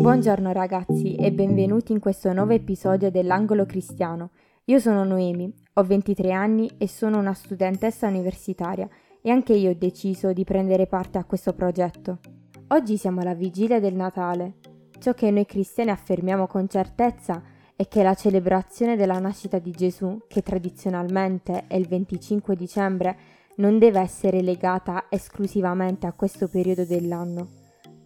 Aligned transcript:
Buongiorno 0.00 0.50
ragazzi 0.52 1.14
e 1.14 1.30
benvenuti 1.30 1.92
in 1.92 1.98
questo 1.98 2.32
nuovo 2.32 2.54
episodio 2.54 3.10
dell'Angolo 3.10 3.66
Cristiano. 3.66 4.30
Io 4.64 4.78
sono 4.78 5.04
Noemi, 5.04 5.52
ho 5.74 5.82
23 5.82 6.32
anni 6.32 6.70
e 6.78 6.88
sono 6.88 7.18
una 7.18 7.34
studentessa 7.34 8.06
universitaria 8.06 8.88
e 9.20 9.30
anche 9.30 9.52
io 9.52 9.72
ho 9.72 9.76
deciso 9.76 10.32
di 10.32 10.42
prendere 10.42 10.86
parte 10.86 11.18
a 11.18 11.24
questo 11.24 11.52
progetto. 11.52 12.20
Oggi 12.68 12.96
siamo 12.96 13.20
alla 13.20 13.34
vigilia 13.34 13.78
del 13.78 13.94
Natale. 13.94 14.54
Ciò 14.98 15.12
che 15.12 15.30
noi 15.30 15.44
cristiani 15.44 15.90
affermiamo 15.90 16.46
con 16.46 16.66
certezza 16.66 17.42
è 17.76 17.86
che 17.86 18.02
la 18.02 18.14
celebrazione 18.14 18.96
della 18.96 19.18
nascita 19.18 19.58
di 19.58 19.70
Gesù, 19.70 20.22
che 20.28 20.40
tradizionalmente 20.40 21.66
è 21.66 21.76
il 21.76 21.86
25 21.86 22.56
dicembre, 22.56 23.18
non 23.56 23.78
deve 23.78 24.00
essere 24.00 24.40
legata 24.40 25.04
esclusivamente 25.10 26.06
a 26.06 26.14
questo 26.14 26.48
periodo 26.48 26.86
dell'anno. 26.86 27.59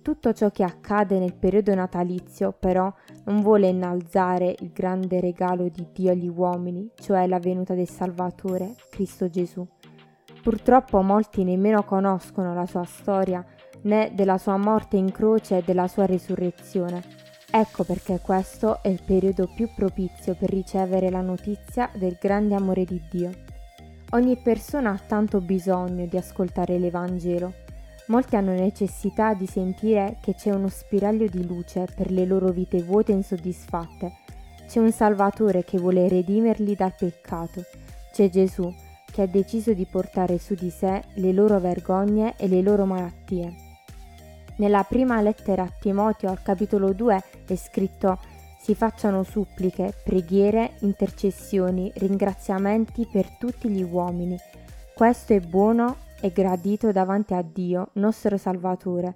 Tutto 0.04 0.34
ciò 0.34 0.50
che 0.50 0.62
accade 0.62 1.18
nel 1.18 1.34
periodo 1.34 1.74
natalizio 1.74 2.52
però 2.52 2.92
non 3.24 3.40
vuole 3.40 3.68
innalzare 3.68 4.54
il 4.58 4.70
grande 4.70 5.18
regalo 5.18 5.70
di 5.70 5.86
Dio 5.94 6.10
agli 6.10 6.28
uomini, 6.28 6.90
cioè 6.96 7.26
la 7.26 7.38
venuta 7.38 7.72
del 7.72 7.88
Salvatore, 7.88 8.74
Cristo 8.90 9.30
Gesù. 9.30 9.66
Purtroppo 10.42 11.00
molti 11.00 11.42
nemmeno 11.42 11.84
conoscono 11.84 12.52
la 12.52 12.66
sua 12.66 12.84
storia 12.84 13.42
né 13.84 14.12
della 14.14 14.36
sua 14.36 14.58
morte 14.58 14.98
in 14.98 15.10
croce 15.10 15.56
e 15.56 15.62
della 15.64 15.88
sua 15.88 16.04
risurrezione. 16.04 17.02
Ecco 17.50 17.84
perché 17.84 18.20
questo 18.20 18.82
è 18.82 18.88
il 18.88 19.00
periodo 19.02 19.48
più 19.56 19.70
propizio 19.74 20.34
per 20.34 20.50
ricevere 20.50 21.08
la 21.08 21.22
notizia 21.22 21.88
del 21.94 22.18
grande 22.20 22.54
amore 22.54 22.84
di 22.84 23.00
Dio. 23.10 23.30
Ogni 24.10 24.36
persona 24.36 24.90
ha 24.90 24.98
tanto 24.98 25.40
bisogno 25.40 26.04
di 26.04 26.18
ascoltare 26.18 26.78
l'Evangelo. 26.78 27.63
Molti 28.06 28.36
hanno 28.36 28.52
necessità 28.52 29.32
di 29.32 29.46
sentire 29.46 30.18
che 30.20 30.34
c'è 30.34 30.50
uno 30.50 30.68
spiraglio 30.68 31.26
di 31.26 31.46
luce 31.46 31.86
per 31.94 32.10
le 32.10 32.26
loro 32.26 32.50
vite 32.50 32.82
vuote 32.82 33.12
e 33.12 33.16
insoddisfatte. 33.16 34.12
C'è 34.66 34.78
un 34.78 34.92
Salvatore 34.92 35.64
che 35.64 35.78
vuole 35.78 36.08
redimerli 36.08 36.74
dal 36.74 36.94
peccato. 36.96 37.62
C'è 38.12 38.28
Gesù 38.28 38.72
che 39.10 39.22
ha 39.22 39.26
deciso 39.26 39.72
di 39.72 39.86
portare 39.86 40.38
su 40.38 40.54
di 40.54 40.70
sé 40.70 41.02
le 41.14 41.32
loro 41.32 41.58
vergogne 41.60 42.34
e 42.36 42.48
le 42.48 42.60
loro 42.60 42.84
malattie. 42.84 43.54
Nella 44.56 44.82
prima 44.82 45.20
lettera 45.20 45.62
a 45.62 45.72
Timoteo 45.80 46.30
al 46.30 46.42
capitolo 46.42 46.92
2 46.92 47.22
è 47.46 47.56
scritto 47.56 48.18
si 48.60 48.74
facciano 48.74 49.22
suppliche, 49.22 49.94
preghiere, 50.04 50.76
intercessioni, 50.80 51.92
ringraziamenti 51.96 53.06
per 53.10 53.36
tutti 53.38 53.68
gli 53.68 53.82
uomini. 53.82 54.38
Questo 54.94 55.34
è 55.34 55.40
buono 55.40 55.96
e 56.24 56.32
gradito 56.32 56.90
davanti 56.90 57.34
a 57.34 57.42
Dio, 57.42 57.90
nostro 57.94 58.38
Salvatore, 58.38 59.14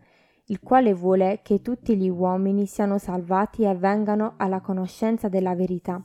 il 0.48 0.60
quale 0.60 0.92
vuole 0.92 1.40
che 1.42 1.62
tutti 1.62 1.96
gli 1.96 2.10
uomini 2.10 2.66
siano 2.66 2.98
salvati 2.98 3.62
e 3.62 3.74
vengano 3.74 4.34
alla 4.36 4.60
conoscenza 4.60 5.30
della 5.30 5.54
verità. 5.54 5.98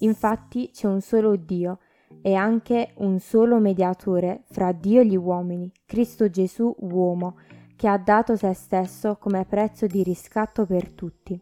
Infatti 0.00 0.70
c'è 0.72 0.86
un 0.86 1.00
solo 1.00 1.34
Dio 1.34 1.80
e 2.22 2.34
anche 2.34 2.92
un 2.98 3.18
solo 3.18 3.58
mediatore 3.58 4.44
fra 4.44 4.70
Dio 4.70 5.00
e 5.00 5.06
gli 5.06 5.16
uomini, 5.16 5.68
Cristo 5.84 6.30
Gesù 6.30 6.72
uomo, 6.78 7.38
che 7.74 7.88
ha 7.88 7.98
dato 7.98 8.36
se 8.36 8.52
stesso 8.52 9.16
come 9.16 9.44
prezzo 9.46 9.86
di 9.88 10.04
riscatto 10.04 10.64
per 10.64 10.90
tutti. 10.90 11.40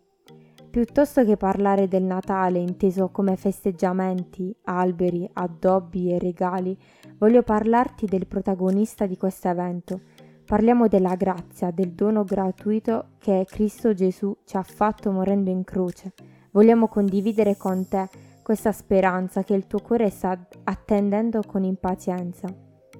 Piuttosto 0.70 1.24
che 1.27 1.36
parlare 1.36 1.89
del 1.89 2.05
Natale 2.05 2.58
inteso 2.58 3.11
come 3.11 3.36
festeggiamenti, 3.36 4.56
alberi, 4.64 5.28
addobbi 5.30 6.11
e 6.11 6.18
regali, 6.18 6.77
voglio 7.19 7.43
parlarti 7.43 8.07
del 8.07 8.27
protagonista 8.27 9.07
di 9.07 9.17
questo 9.17 9.48
evento. 9.48 10.01
Parliamo 10.45 10.89
della 10.89 11.15
grazia, 11.15 11.70
del 11.70 11.93
dono 11.93 12.25
gratuito 12.25 13.13
che 13.19 13.47
Cristo 13.48 13.95
Gesù 13.95 14.36
ci 14.45 14.57
ha 14.57 14.63
fatto 14.63 15.11
morendo 15.11 15.51
in 15.51 15.64
croce. 15.64 16.13
Vogliamo 16.51 16.89
condividere 16.89 17.57
con 17.57 17.89
te 17.89 18.08
questa 18.42 18.73
speranza 18.73 19.42
che 19.42 19.55
il 19.55 19.67
tuo 19.67 19.80
cuore 19.80 20.11
sta 20.11 20.39
attendendo 20.64 21.41
con 21.47 21.64
impazienza. 21.64 22.47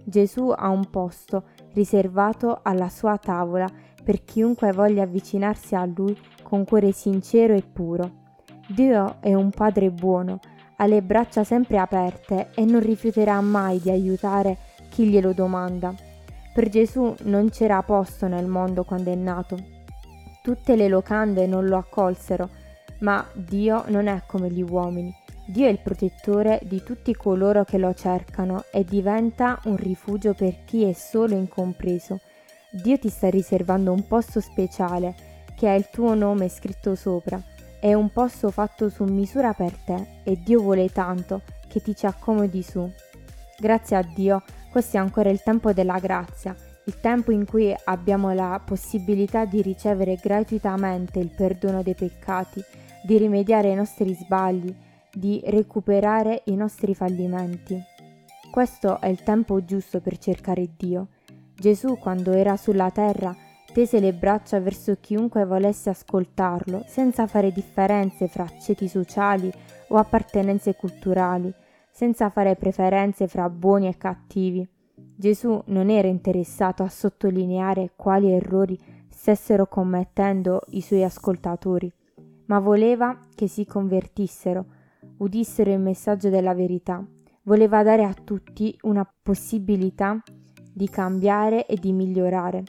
Gesù 0.03 0.53
ha 0.55 0.69
un 0.69 0.89
posto 0.91 1.45
riservato 1.75 2.61
alla 2.63 2.89
sua 2.89 3.19
tavola 3.19 3.69
per 4.03 4.25
chiunque 4.25 4.73
voglia 4.73 5.03
avvicinarsi 5.03 5.75
a 5.75 5.85
lui 5.85 6.17
con 6.43 6.65
cuore 6.65 6.93
sincero 6.93 7.55
e 7.55 7.63
puro. 7.63 8.23
Dio 8.69 9.17
è 9.21 9.35
un 9.35 9.51
Padre 9.51 9.91
buono, 9.91 10.41
ha 10.77 10.87
le 10.87 11.03
braccia 11.03 11.45
sempre 11.45 11.79
aperte 11.79 12.51
e 12.55 12.65
non 12.65 12.81
rifiuterà 12.81 13.41
mai 13.41 13.81
di 13.81 13.91
aiutare 13.91 14.57
chi 14.89 15.07
glielo 15.07 15.33
domanda. 15.33 15.95
Per 16.53 16.69
Gesù 16.69 17.15
non 17.23 17.51
c'era 17.51 17.83
posto 17.83 18.29
nel 18.29 18.47
mondo 18.47 18.85
quando 18.85 19.11
è 19.11 19.15
nato. 19.15 19.59
Tutte 20.43 20.77
le 20.77 20.89
locande 20.89 21.47
non 21.47 21.67
lo 21.67 21.77
accolsero, 21.77 22.49
ma 23.01 23.27
Dio 23.35 23.85
non 23.89 24.07
è 24.07 24.23
come 24.27 24.51
gli 24.51 24.63
uomini. 24.63 25.13
Dio 25.47 25.67
è 25.67 25.71
il 25.71 25.81
protettore 25.81 26.61
di 26.63 26.83
tutti 26.83 27.15
coloro 27.15 27.65
che 27.65 27.77
lo 27.77 27.93
cercano 27.93 28.65
e 28.73 28.85
diventa 28.85 29.61
un 29.65 29.77
rifugio 29.77 30.33
per 30.33 30.65
chi 30.65 30.85
è 30.85 30.93
solo 30.93 31.35
incompreso. 31.35 32.21
Dio 32.71 32.99
ti 32.99 33.09
sta 33.09 33.29
riservando 33.29 33.93
un 33.93 34.07
posto 34.07 34.41
speciale 34.41 35.15
che 35.55 35.69
ha 35.69 35.75
il 35.75 35.89
tuo 35.91 36.15
nome 36.15 36.49
scritto 36.49 36.95
sopra. 36.95 37.41
È 37.85 37.93
un 37.93 38.09
posto 38.09 38.51
fatto 38.51 38.89
su 38.89 39.05
misura 39.05 39.53
per 39.53 39.77
te 39.77 40.23
e 40.23 40.41
Dio 40.43 40.63
vuole 40.63 40.89
tanto 40.89 41.43
che 41.69 41.83
ti 41.83 41.95
ci 41.95 42.07
accomodi 42.07 42.63
su. 42.63 42.91
Grazie 43.59 43.97
a 43.97 44.03
Dio, 44.03 44.43
questo 44.71 44.97
è 44.97 45.01
ancora 45.01 45.29
il 45.29 45.43
tempo 45.43 45.75
della 45.75 45.99
grazia, 45.99 46.57
il 46.87 46.99
tempo 46.99 47.31
in 47.31 47.45
cui 47.45 47.77
abbiamo 47.85 48.33
la 48.33 48.59
possibilità 48.65 49.45
di 49.45 49.61
ricevere 49.61 50.15
gratuitamente 50.17 51.19
il 51.19 51.29
perdono 51.29 51.83
dei 51.83 51.95
peccati, 51.95 52.63
di 53.03 53.19
rimediare 53.19 53.69
ai 53.69 53.77
nostri 53.77 54.15
sbagli, 54.15 54.75
di 55.13 55.43
recuperare 55.45 56.41
i 56.47 56.57
nostri 56.57 56.95
fallimenti. 56.95 57.79
Questo 58.51 58.99
è 58.99 59.09
il 59.09 59.23
tempo 59.23 59.63
giusto 59.63 60.01
per 60.01 60.17
cercare 60.17 60.71
Dio. 60.75 61.09
Gesù, 61.55 61.99
quando 61.99 62.33
era 62.33 62.57
sulla 62.57 62.91
terra, 62.91 63.37
tese 63.75 63.99
le 63.99 64.13
braccia 64.13 64.61
verso 64.61 64.97
chiunque 65.01 65.45
volesse 65.45 65.91
ascoltarlo, 65.91 66.85
senza 66.87 67.27
fare 67.27 67.51
differenze 67.51 68.29
fra 68.29 68.47
ceti 68.47 68.87
sociali 68.87 69.53
o 69.89 69.97
appartenenze 69.97 70.77
culturali, 70.77 71.53
senza 71.91 72.31
fare 72.31 72.55
preferenze 72.55 73.27
fra 73.27 73.51
buoni 73.51 73.89
e 73.89 73.97
cattivi. 73.97 74.65
Gesù 75.17 75.61
non 75.67 75.91
era 75.91 76.07
interessato 76.07 76.85
a 76.85 76.89
sottolineare 76.89 77.95
quali 77.97 78.31
errori 78.31 78.79
stessero 79.09 79.67
commettendo 79.67 80.61
i 80.69 80.81
suoi 80.81 81.03
ascoltatori, 81.03 81.93
ma 82.47 82.61
voleva 82.61 83.19
che 83.35 83.49
si 83.49 83.67
convertissero, 83.67 84.67
udissero 85.17 85.73
il 85.73 85.81
messaggio 85.81 86.29
della 86.29 86.55
verità. 86.55 87.05
Voleva 87.43 87.83
dare 87.83 88.05
a 88.05 88.15
tutti 88.15 88.79
una 88.83 89.05
possibilità 89.21 90.23
di 90.73 90.89
cambiare 90.89 91.67
e 91.67 91.75
di 91.75 91.93
migliorare. 91.93 92.63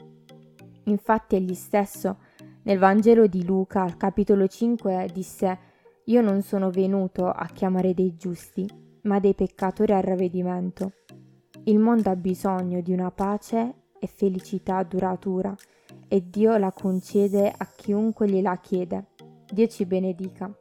Infatti 0.86 1.36
egli 1.36 1.54
stesso 1.54 2.18
nel 2.62 2.78
Vangelo 2.78 3.26
di 3.26 3.44
Luca 3.44 3.82
al 3.82 3.96
capitolo 3.96 4.46
5 4.46 5.08
disse 5.12 5.58
Io 6.04 6.20
non 6.20 6.42
sono 6.42 6.70
venuto 6.70 7.26
a 7.26 7.46
chiamare 7.46 7.94
dei 7.94 8.16
giusti, 8.16 8.68
ma 9.02 9.20
dei 9.20 9.34
peccatori 9.34 9.92
al 9.92 10.02
ravvedimento. 10.02 10.92
Il 11.64 11.78
mondo 11.78 12.10
ha 12.10 12.16
bisogno 12.16 12.80
di 12.80 12.92
una 12.92 13.10
pace 13.10 13.74
e 13.98 14.06
felicità 14.06 14.82
duratura 14.82 15.54
e 16.08 16.28
Dio 16.28 16.56
la 16.56 16.72
concede 16.72 17.52
a 17.56 17.66
chiunque 17.74 18.28
gliela 18.28 18.56
chiede. 18.58 19.06
Dio 19.50 19.66
ci 19.66 19.84
benedica. 19.86 20.52